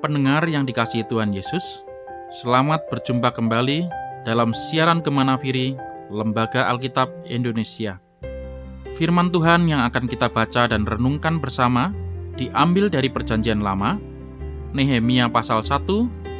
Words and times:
Pendengar 0.00 0.48
yang 0.48 0.64
dikasihi 0.64 1.04
Tuhan 1.12 1.36
Yesus, 1.36 1.84
selamat 2.40 2.88
berjumpa 2.88 3.36
kembali 3.36 3.84
dalam 4.24 4.56
siaran 4.56 5.04
Kemanafiri 5.04 5.76
Lembaga 6.08 6.72
Alkitab 6.72 7.28
Indonesia. 7.28 8.00
Firman 8.96 9.28
Tuhan 9.28 9.68
yang 9.68 9.84
akan 9.84 10.08
kita 10.08 10.32
baca 10.32 10.72
dan 10.72 10.88
renungkan 10.88 11.36
bersama 11.36 11.92
diambil 12.40 12.88
dari 12.88 13.12
Perjanjian 13.12 13.60
Lama, 13.60 14.00
Nehemia 14.72 15.28
pasal 15.28 15.60
1 15.60 15.84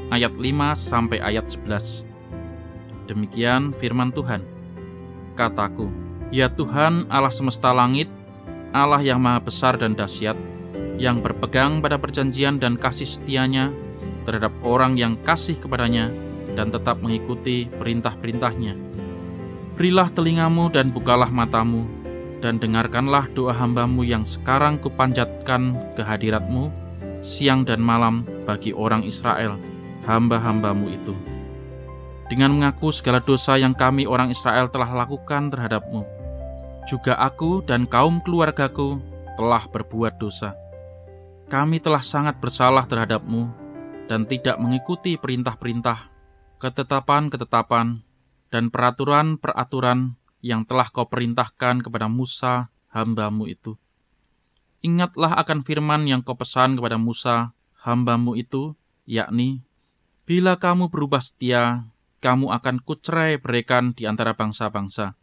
ayat 0.09 0.33
5 0.41 0.41
sampai 0.81 1.21
ayat 1.21 1.45
11. 1.53 2.09
Demikian 3.13 3.77
firman 3.77 4.09
Tuhan. 4.09 4.41
Kataku, 5.37 5.93
ya 6.33 6.49
Tuhan 6.49 7.13
Allah 7.13 7.29
semesta 7.29 7.77
langit, 7.77 8.09
Allah 8.73 9.05
yang 9.05 9.21
maha 9.21 9.45
besar 9.45 9.77
dan 9.77 9.93
dahsyat, 9.93 10.41
yang 11.01 11.25
berpegang 11.25 11.81
pada 11.81 11.97
perjanjian 11.97 12.61
dan 12.61 12.77
kasih 12.77 13.09
setianya 13.09 13.73
terhadap 14.29 14.53
orang 14.61 15.01
yang 15.01 15.17
kasih 15.25 15.57
kepadanya 15.57 16.13
dan 16.53 16.69
tetap 16.69 17.01
mengikuti 17.01 17.65
perintah-perintahnya. 17.73 18.77
Berilah 19.81 20.13
telingamu 20.13 20.69
dan 20.69 20.93
bukalah 20.93 21.33
matamu, 21.33 21.89
dan 22.45 22.61
dengarkanlah 22.61 23.33
doa 23.33 23.57
hambamu 23.57 24.05
yang 24.05 24.29
sekarang 24.29 24.77
kupanjatkan 24.77 25.73
ke 25.97 26.05
hadiratmu 26.05 26.69
siang 27.25 27.65
dan 27.65 27.81
malam 27.81 28.29
bagi 28.45 28.73
orang 28.77 29.05
Israel, 29.05 29.57
hamba-hambamu 30.05 30.89
itu. 30.89 31.17
Dengan 32.29 32.57
mengaku 32.57 32.93
segala 32.93 33.25
dosa 33.25 33.57
yang 33.57 33.73
kami 33.73 34.05
orang 34.05 34.33
Israel 34.33 34.69
telah 34.69 34.89
lakukan 35.05 35.49
terhadapmu, 35.49 36.05
juga 36.89 37.17
aku 37.21 37.65
dan 37.65 37.89
kaum 37.89 38.21
keluargaku 38.25 39.01
telah 39.37 39.65
berbuat 39.69 40.17
dosa 40.21 40.57
kami 41.51 41.83
telah 41.83 42.01
sangat 42.01 42.39
bersalah 42.39 42.87
terhadapmu 42.87 43.51
dan 44.07 44.23
tidak 44.31 44.55
mengikuti 44.63 45.19
perintah-perintah, 45.19 46.07
ketetapan-ketetapan, 46.63 48.07
dan 48.55 48.71
peraturan-peraturan 48.71 50.15
yang 50.47 50.63
telah 50.63 50.87
kau 50.95 51.11
perintahkan 51.11 51.83
kepada 51.83 52.07
Musa, 52.07 52.71
hambamu 52.95 53.51
itu. 53.51 53.75
Ingatlah 54.81 55.37
akan 55.43 55.67
firman 55.67 56.07
yang 56.07 56.23
kau 56.23 56.39
pesan 56.39 56.79
kepada 56.79 56.97
Musa, 56.97 57.51
hambamu 57.83 58.39
itu, 58.39 58.79
yakni, 59.05 59.67
Bila 60.31 60.55
kamu 60.55 60.95
berubah 60.95 61.19
setia, 61.19 61.91
kamu 62.23 62.55
akan 62.55 62.79
kucerai 62.87 63.43
berikan 63.43 63.91
di 63.91 64.07
antara 64.07 64.39
bangsa-bangsa. 64.39 65.19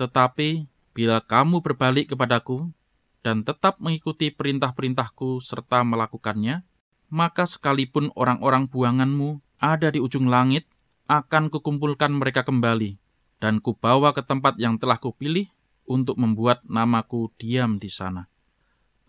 Tetapi, 0.00 0.64
bila 0.96 1.20
kamu 1.20 1.60
berbalik 1.60 2.16
kepadaku 2.16 2.72
dan 3.20 3.44
tetap 3.44 3.76
mengikuti 3.80 4.32
perintah-perintahku 4.32 5.44
serta 5.44 5.84
melakukannya, 5.84 6.64
maka 7.12 7.44
sekalipun 7.44 8.14
orang-orang 8.16 8.70
buanganmu 8.70 9.42
ada 9.60 9.92
di 9.92 10.00
ujung 10.00 10.30
langit, 10.30 10.64
akan 11.10 11.50
kukumpulkan 11.50 12.14
mereka 12.14 12.46
kembali, 12.46 12.96
dan 13.42 13.58
kubawa 13.58 14.14
ke 14.14 14.22
tempat 14.22 14.56
yang 14.56 14.78
telah 14.78 14.96
kupilih 14.96 15.50
untuk 15.84 16.16
membuat 16.16 16.62
namaku 16.64 17.34
diam 17.34 17.82
di 17.82 17.90
sana. 17.90 18.30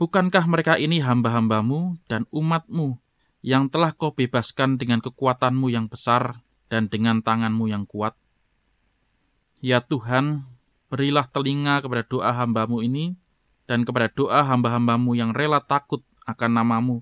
Bukankah 0.01 0.49
mereka 0.49 0.81
ini 0.81 0.97
hamba-hambamu 0.97 2.01
dan 2.09 2.25
umatmu 2.33 2.97
yang 3.45 3.69
telah 3.69 3.93
kau 3.93 4.17
bebaskan 4.17 4.81
dengan 4.81 4.97
kekuatanmu 4.97 5.69
yang 5.69 5.85
besar 5.85 6.41
dan 6.73 6.89
dengan 6.89 7.21
tanganmu 7.21 7.69
yang 7.69 7.85
kuat? 7.85 8.17
Ya 9.61 9.77
Tuhan, 9.77 10.49
berilah 10.89 11.29
telinga 11.29 11.85
kepada 11.85 12.01
doa 12.01 12.33
hambamu 12.33 12.81
ini, 12.81 13.13
dan 13.71 13.87
kepada 13.87 14.11
doa 14.11 14.43
hamba-hambamu 14.43 15.15
yang 15.15 15.31
rela 15.31 15.63
takut 15.63 16.03
akan 16.27 16.59
namamu. 16.59 16.99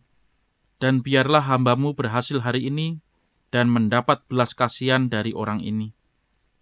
Dan 0.78 1.02
biarlah 1.02 1.42
hambamu 1.42 1.98
berhasil 1.98 2.38
hari 2.46 2.70
ini 2.70 3.02
dan 3.50 3.74
mendapat 3.74 4.22
belas 4.30 4.54
kasihan 4.54 5.10
dari 5.10 5.34
orang 5.34 5.66
ini. 5.66 5.90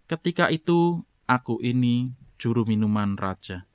Ketika 0.08 0.48
itu, 0.48 1.04
aku 1.28 1.60
ini 1.60 2.16
juru 2.40 2.64
minuman 2.64 3.20
raja. 3.20 3.68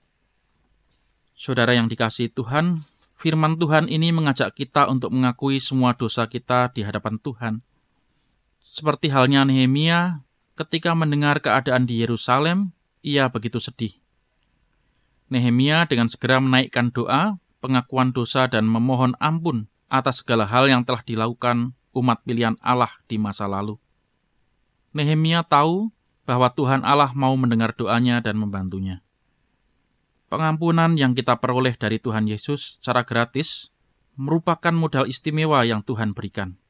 Saudara 1.38 1.78
yang 1.78 1.86
dikasih 1.86 2.34
Tuhan, 2.34 2.82
firman 3.14 3.62
Tuhan 3.62 3.86
ini 3.86 4.10
mengajak 4.10 4.58
kita 4.58 4.90
untuk 4.90 5.14
mengakui 5.14 5.62
semua 5.62 5.94
dosa 5.94 6.26
kita 6.26 6.74
di 6.74 6.82
hadapan 6.82 7.22
Tuhan. 7.22 7.54
Seperti 8.66 9.14
halnya 9.14 9.46
Nehemia, 9.46 10.26
ketika 10.58 10.98
mendengar 10.98 11.40
keadaan 11.46 11.86
di 11.86 12.02
Yerusalem, 12.02 12.74
ia 13.06 13.30
begitu 13.30 13.62
sedih. 13.62 14.03
Nehemia 15.34 15.90
dengan 15.90 16.06
segera 16.06 16.38
menaikkan 16.38 16.94
doa, 16.94 17.42
pengakuan 17.58 18.14
dosa 18.14 18.46
dan 18.46 18.70
memohon 18.70 19.18
ampun 19.18 19.66
atas 19.90 20.22
segala 20.22 20.46
hal 20.46 20.70
yang 20.70 20.86
telah 20.86 21.02
dilakukan 21.02 21.74
umat 21.98 22.22
pilihan 22.22 22.54
Allah 22.62 22.94
di 23.10 23.18
masa 23.18 23.50
lalu. 23.50 23.82
Nehemia 24.94 25.42
tahu 25.42 25.90
bahwa 26.30 26.54
Tuhan 26.54 26.86
Allah 26.86 27.10
mau 27.18 27.34
mendengar 27.34 27.74
doanya 27.74 28.22
dan 28.22 28.38
membantunya. 28.38 29.02
Pengampunan 30.30 30.94
yang 31.02 31.18
kita 31.18 31.42
peroleh 31.42 31.74
dari 31.74 31.98
Tuhan 31.98 32.30
Yesus 32.30 32.78
secara 32.78 33.02
gratis 33.02 33.74
merupakan 34.14 34.74
modal 34.74 35.10
istimewa 35.10 35.66
yang 35.66 35.82
Tuhan 35.82 36.14
berikan. 36.14 36.62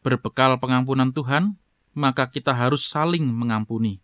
Berbekal 0.00 0.56
pengampunan 0.56 1.12
Tuhan, 1.12 1.60
maka 1.92 2.32
kita 2.32 2.56
harus 2.56 2.88
saling 2.88 3.24
mengampuni. 3.28 4.00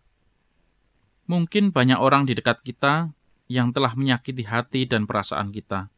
Mungkin 1.25 1.73
banyak 1.73 1.97
orang 1.97 2.29
di 2.29 2.37
dekat 2.37 2.61
kita 2.61 3.17
yang 3.53 3.69
telah 3.77 3.93
menyakiti 3.93 4.49
hati 4.49 4.89
dan 4.89 5.05
perasaan 5.05 5.53
kita. 5.53 5.93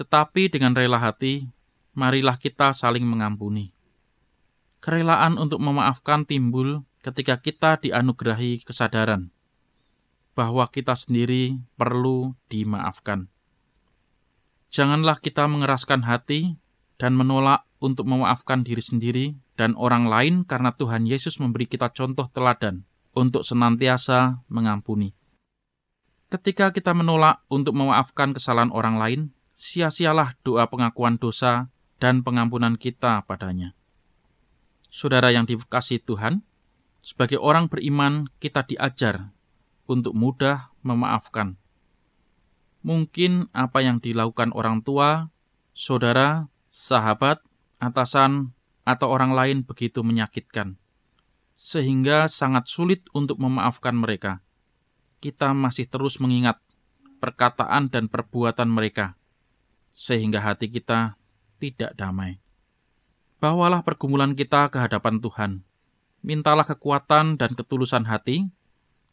Tetapi 0.00 0.48
dengan 0.48 0.72
rela 0.72 0.96
hati, 0.96 1.44
marilah 1.92 2.40
kita 2.40 2.72
saling 2.72 3.04
mengampuni. 3.04 3.76
Kerelaan 4.80 5.36
untuk 5.36 5.60
memaafkan 5.60 6.24
timbul 6.24 6.84
ketika 7.04 7.36
kita 7.36 7.76
dianugerahi 7.84 8.64
kesadaran 8.64 9.28
bahwa 10.36 10.68
kita 10.68 10.92
sendiri 10.96 11.60
perlu 11.76 12.36
dimaafkan. 12.52 13.28
Janganlah 14.68 15.20
kita 15.20 15.48
mengeraskan 15.48 16.04
hati 16.04 16.60
dan 17.00 17.16
menolak 17.16 17.64
untuk 17.80 18.04
memaafkan 18.04 18.64
diri 18.64 18.84
sendiri 18.84 19.26
dan 19.56 19.72
orang 19.80 20.04
lain 20.04 20.44
karena 20.44 20.76
Tuhan 20.76 21.08
Yesus 21.08 21.40
memberi 21.40 21.64
kita 21.64 21.88
contoh 21.92 22.28
teladan 22.28 22.84
untuk 23.16 23.40
senantiasa 23.40 24.44
mengampuni. 24.52 25.16
Ketika 26.26 26.74
kita 26.74 26.90
menolak 26.90 27.46
untuk 27.46 27.78
memaafkan 27.78 28.34
kesalahan 28.34 28.74
orang 28.74 28.98
lain, 28.98 29.20
sia-sialah 29.54 30.34
doa 30.42 30.66
pengakuan 30.66 31.22
dosa 31.22 31.70
dan 32.02 32.26
pengampunan 32.26 32.74
kita 32.74 33.22
padanya. 33.30 33.78
Saudara 34.90 35.30
yang 35.30 35.46
dikasih 35.46 36.02
Tuhan, 36.02 36.42
sebagai 36.98 37.38
orang 37.38 37.70
beriman 37.70 38.26
kita 38.42 38.66
diajar 38.66 39.30
untuk 39.86 40.18
mudah 40.18 40.74
memaafkan. 40.82 41.54
Mungkin 42.82 43.46
apa 43.54 43.86
yang 43.86 44.02
dilakukan 44.02 44.50
orang 44.50 44.82
tua, 44.82 45.30
saudara, 45.70 46.50
sahabat, 46.66 47.38
atasan, 47.78 48.50
atau 48.82 49.14
orang 49.14 49.30
lain 49.30 49.58
begitu 49.62 50.02
menyakitkan, 50.02 50.74
sehingga 51.54 52.26
sangat 52.26 52.66
sulit 52.66 53.06
untuk 53.14 53.38
memaafkan 53.38 53.94
mereka 53.94 54.45
kita 55.26 55.50
masih 55.50 55.90
terus 55.90 56.22
mengingat 56.22 56.62
perkataan 57.18 57.90
dan 57.90 58.06
perbuatan 58.06 58.70
mereka, 58.70 59.18
sehingga 59.90 60.38
hati 60.38 60.70
kita 60.70 61.18
tidak 61.58 61.98
damai. 61.98 62.38
Bawalah 63.42 63.82
pergumulan 63.82 64.38
kita 64.38 64.70
ke 64.70 64.78
hadapan 64.78 65.18
Tuhan. 65.18 65.66
Mintalah 66.22 66.62
kekuatan 66.62 67.34
dan 67.34 67.58
ketulusan 67.58 68.06
hati, 68.06 68.46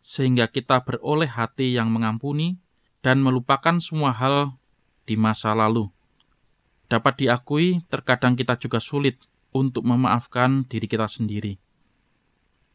sehingga 0.06 0.46
kita 0.54 0.86
beroleh 0.86 1.28
hati 1.28 1.74
yang 1.74 1.90
mengampuni 1.90 2.62
dan 3.02 3.20
melupakan 3.26 3.82
semua 3.82 4.14
hal 4.14 4.54
di 5.10 5.18
masa 5.18 5.58
lalu. 5.58 5.90
Dapat 6.88 7.26
diakui, 7.26 7.82
terkadang 7.90 8.38
kita 8.38 8.54
juga 8.62 8.78
sulit 8.78 9.18
untuk 9.50 9.82
memaafkan 9.82 10.70
diri 10.70 10.86
kita 10.86 11.10
sendiri. 11.10 11.58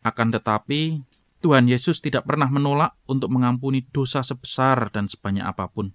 Akan 0.03 0.35
tetapi, 0.35 1.03
Tuhan 1.38 1.70
Yesus 1.70 2.02
tidak 2.02 2.26
pernah 2.26 2.50
menolak 2.50 2.99
untuk 3.06 3.31
mengampuni 3.31 3.87
dosa 3.94 4.26
sebesar 4.26 4.90
dan 4.90 5.06
sebanyak 5.06 5.46
apa 5.46 5.70
pun. 5.70 5.94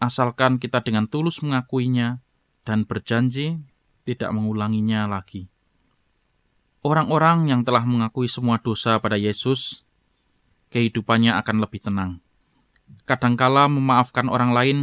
Asalkan 0.00 0.56
kita 0.56 0.80
dengan 0.80 1.04
tulus 1.08 1.44
mengakuinya 1.44 2.24
dan 2.64 2.88
berjanji 2.88 3.60
tidak 4.08 4.32
mengulanginya 4.32 5.04
lagi. 5.08 5.48
Orang-orang 6.84 7.48
yang 7.48 7.64
telah 7.64 7.84
mengakui 7.84 8.28
semua 8.28 8.60
dosa 8.60 9.00
pada 9.00 9.16
Yesus, 9.16 9.84
kehidupannya 10.68 11.32
akan 11.40 11.56
lebih 11.64 11.80
tenang. 11.80 12.20
Kadangkala 13.08 13.68
memaafkan 13.72 14.28
orang 14.28 14.52
lain 14.52 14.78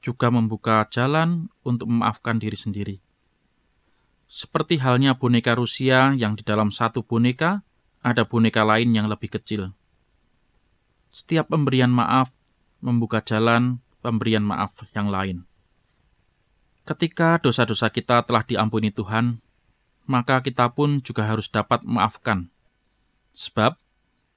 juga 0.00 0.32
membuka 0.32 0.88
jalan 0.88 1.52
untuk 1.60 1.92
memaafkan 1.92 2.40
diri 2.40 2.56
sendiri. 2.56 2.96
Seperti 4.24 4.80
halnya 4.80 5.12
boneka 5.12 5.52
Rusia 5.52 6.16
yang 6.16 6.40
di 6.40 6.44
dalam 6.46 6.72
satu 6.72 7.04
boneka 7.04 7.60
ada 8.00 8.24
boneka 8.24 8.64
lain 8.64 8.96
yang 8.96 9.06
lebih 9.08 9.32
kecil. 9.32 9.76
Setiap 11.12 11.52
pemberian 11.52 11.92
maaf 11.92 12.32
membuka 12.80 13.20
jalan 13.20 13.82
pemberian 14.00 14.44
maaf 14.44 14.84
yang 14.96 15.12
lain. 15.12 15.44
Ketika 16.88 17.38
dosa-dosa 17.38 17.92
kita 17.92 18.24
telah 18.24 18.42
diampuni 18.42 18.90
Tuhan, 18.90 19.38
maka 20.08 20.42
kita 20.42 20.72
pun 20.72 20.98
juga 21.04 21.28
harus 21.28 21.46
dapat 21.46 21.84
memaafkan. 21.86 22.50
Sebab, 23.36 23.78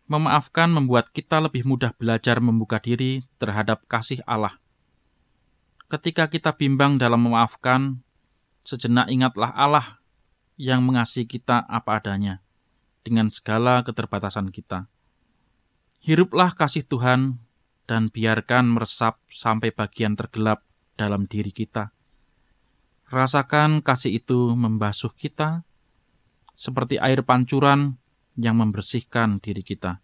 memaafkan 0.05 0.69
membuat 0.69 1.09
kita 1.09 1.41
lebih 1.41 1.65
mudah 1.65 1.95
belajar 1.97 2.37
membuka 2.43 2.77
diri 2.77 3.25
terhadap 3.41 3.87
kasih 3.89 4.21
Allah. 4.29 4.59
Ketika 5.89 6.29
kita 6.29 6.53
bimbang 6.53 7.01
dalam 7.01 7.25
memaafkan, 7.25 8.03
sejenak 8.67 9.09
ingatlah 9.09 9.49
Allah 9.55 10.03
yang 10.59 10.85
mengasihi 10.85 11.25
kita 11.25 11.65
apa 11.65 11.97
adanya, 11.97 12.43
dengan 13.03 13.27
segala 13.29 13.83
keterbatasan 13.83 14.49
kita. 14.49 14.87
Hiruplah 16.03 16.55
kasih 16.55 16.87
Tuhan 16.87 17.39
dan 17.87 18.07
biarkan 18.07 18.71
meresap 18.71 19.19
sampai 19.27 19.75
bagian 19.75 20.15
tergelap 20.15 20.63
dalam 20.95 21.27
diri 21.27 21.51
kita 21.51 21.93
Rasakan 23.13 23.85
kasih 23.85 24.25
itu 24.25 24.57
membasuh 24.57 25.13
kita 25.13 25.61
seperti 26.57 26.97
air 26.97 27.21
pancuran 27.21 28.01
yang 28.41 28.57
membersihkan 28.57 29.37
diri 29.37 29.61
kita. 29.61 30.01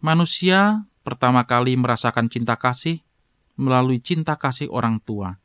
Manusia 0.00 0.88
pertama 1.04 1.44
kali 1.44 1.76
merasakan 1.76 2.32
cinta 2.32 2.56
kasih 2.56 3.04
melalui 3.60 4.00
cinta 4.00 4.40
kasih 4.40 4.72
orang 4.72 4.96
tua. 5.04 5.36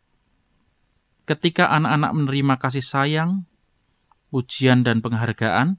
Ketika 1.28 1.76
anak-anak 1.76 2.12
menerima 2.16 2.56
kasih 2.56 2.86
sayang, 2.88 3.44
pujian, 4.32 4.80
dan 4.88 5.04
penghargaan, 5.04 5.76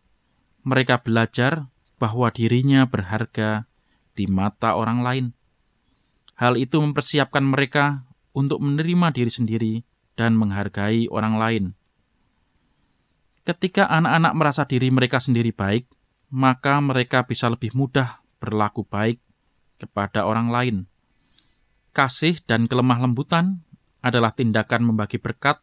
mereka 0.65 0.99
belajar 1.05 1.69
bahwa 2.01 2.33
dirinya 2.33 2.89
berharga 2.89 3.69
di 4.17 4.25
mata 4.25 4.75
orang 4.75 5.05
lain. 5.05 5.27
Hal 6.35 6.59
itu 6.59 6.81
mempersiapkan 6.81 7.45
mereka 7.45 8.03
untuk 8.35 8.59
menerima 8.65 9.15
diri 9.15 9.31
sendiri 9.31 9.75
dan 10.19 10.35
menghargai 10.35 11.07
orang 11.13 11.35
lain. 11.39 11.65
Ketika 13.45 13.87
anak-anak 13.93 14.33
merasa 14.35 14.63
diri 14.65 14.89
mereka 14.89 15.21
sendiri 15.21 15.53
baik, 15.53 15.87
maka 16.33 16.81
mereka 16.81 17.23
bisa 17.29 17.47
lebih 17.47 17.77
mudah 17.77 18.25
berlaku 18.41 18.83
baik 18.89 19.21
kepada 19.79 20.25
orang 20.25 20.49
lain. 20.49 20.77
Kasih 21.95 22.41
dan 22.49 22.67
kelemah 22.67 23.05
lembutan 23.05 23.63
adalah 24.03 24.35
tindakan 24.35 24.91
membagi 24.91 25.21
berkat 25.21 25.61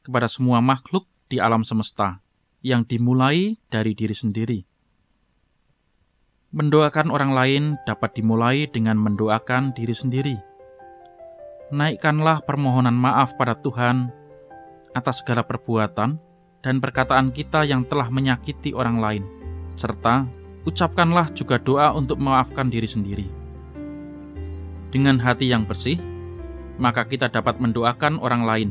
kepada 0.00 0.30
semua 0.30 0.64
makhluk 0.64 1.04
di 1.28 1.36
alam 1.36 1.66
semesta 1.66 2.24
yang 2.62 2.86
dimulai 2.86 3.58
dari 3.70 3.92
diri 3.94 4.16
sendiri. 4.16 4.60
Mendoakan 6.54 7.12
orang 7.12 7.32
lain 7.36 7.62
dapat 7.84 8.16
dimulai 8.16 8.64
dengan 8.68 8.96
mendoakan 8.96 9.76
diri 9.76 9.92
sendiri 9.92 10.48
naikkanlah 11.68 12.44
permohonan 12.48 12.96
maaf 12.96 13.36
pada 13.36 13.52
Tuhan 13.52 14.08
atas 14.96 15.20
segala 15.20 15.44
perbuatan 15.44 16.16
dan 16.64 16.74
perkataan 16.80 17.30
kita 17.30 17.62
yang 17.68 17.84
telah 17.86 18.08
menyakiti 18.08 18.72
orang 18.72 18.98
lain, 18.98 19.24
serta 19.76 20.26
ucapkanlah 20.64 21.30
juga 21.36 21.60
doa 21.60 21.94
untuk 21.94 22.18
memaafkan 22.18 22.72
diri 22.72 22.88
sendiri. 22.88 23.26
Dengan 24.88 25.20
hati 25.20 25.52
yang 25.52 25.68
bersih, 25.68 26.00
maka 26.80 27.04
kita 27.04 27.28
dapat 27.28 27.60
mendoakan 27.60 28.16
orang 28.18 28.42
lain. 28.42 28.70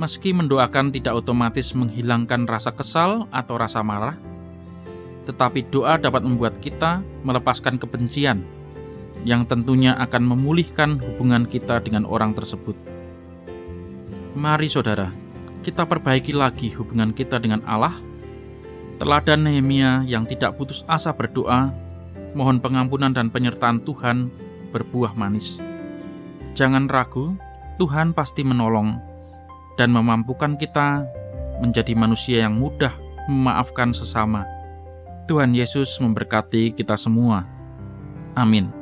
Meski 0.00 0.32
mendoakan 0.32 0.96
tidak 0.96 1.12
otomatis 1.12 1.76
menghilangkan 1.76 2.48
rasa 2.48 2.72
kesal 2.72 3.28
atau 3.28 3.60
rasa 3.60 3.84
marah, 3.84 4.16
tetapi 5.28 5.68
doa 5.68 6.00
dapat 6.00 6.24
membuat 6.24 6.56
kita 6.56 7.04
melepaskan 7.20 7.76
kebencian 7.76 8.40
yang 9.28 9.44
tentunya 9.44 9.92
akan 10.00 10.24
memulihkan 10.24 10.96
hubungan 11.04 11.44
kita 11.44 11.84
dengan 11.84 12.08
orang 12.08 12.32
tersebut. 12.32 12.72
Mari 14.32 14.72
saudara, 14.72 15.12
kita 15.60 15.84
perbaiki 15.84 16.32
lagi 16.32 16.72
hubungan 16.72 17.12
kita 17.12 17.36
dengan 17.36 17.60
Allah. 17.68 17.92
Teladan 18.96 19.44
Nehemia 19.44 20.00
yang 20.08 20.24
tidak 20.24 20.56
putus 20.56 20.80
asa 20.88 21.12
berdoa, 21.12 21.76
mohon 22.32 22.56
pengampunan 22.56 23.12
dan 23.12 23.28
penyertaan 23.28 23.84
Tuhan 23.84 24.32
berbuah 24.72 25.12
manis. 25.12 25.60
Jangan 26.56 26.88
ragu, 26.88 27.36
Tuhan 27.76 28.16
pasti 28.16 28.40
menolong 28.48 29.09
dan 29.80 29.96
memampukan 29.96 30.60
kita 30.60 31.08
menjadi 31.64 31.96
manusia 31.96 32.44
yang 32.44 32.60
mudah 32.60 32.92
memaafkan 33.32 33.96
sesama. 33.96 34.44
Tuhan 35.24 35.56
Yesus 35.56 35.96
memberkati 36.04 36.76
kita 36.76 37.00
semua. 37.00 37.48
Amin. 38.36 38.79